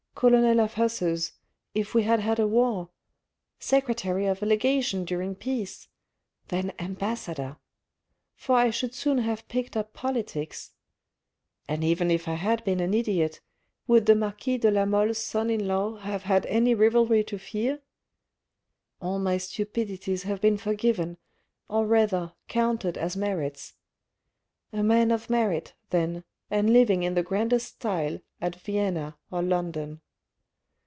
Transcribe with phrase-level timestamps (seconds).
[0.13, 1.31] Colonel of Hussars,
[1.73, 2.89] if we had had a war:
[3.57, 5.87] secretary of a legation during peace:
[6.49, 7.57] then ambassador...
[8.35, 10.73] for I should soon have picked up politics...
[11.67, 13.41] and even if I had been an idiot,
[13.87, 17.81] would the marquis de la Mole's son in law have had any rivalry to fear?
[19.01, 21.17] All my stupidities have been forgiven,
[21.67, 23.73] or rather, counted as merits.
[24.71, 29.99] A man of merit, then, and living in the grandest style at Vienna or London.